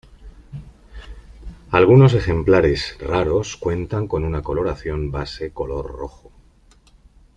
Algunos 1.69 2.15
ejemplares, 2.15 2.97
raros, 2.99 3.55
cuentan 3.55 4.07
con 4.07 4.23
una 4.25 4.41
coloración 4.41 5.11
base 5.11 5.53
color 5.53 5.91
rojo. 5.95 6.31